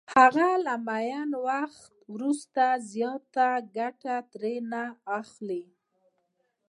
[0.15, 4.55] هغه له معین وخت وروسته زیاته ګټه ترې
[5.19, 5.63] اخلي